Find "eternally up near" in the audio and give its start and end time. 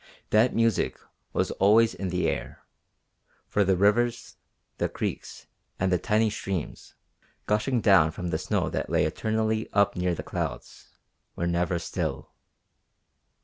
9.05-10.15